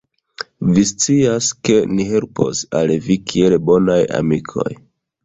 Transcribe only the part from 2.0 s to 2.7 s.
helpos